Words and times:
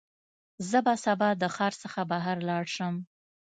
زه 0.69 0.79
به 0.85 0.93
سبا 1.05 1.29
د 1.41 1.43
ښار 1.55 1.73
څخه 1.83 2.01
بهر 2.11 2.37
لاړ 2.49 2.65
شم. 2.75 2.95